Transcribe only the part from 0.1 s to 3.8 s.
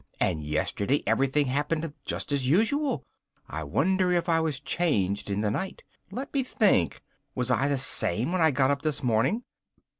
and yesterday everything happened just as usual: I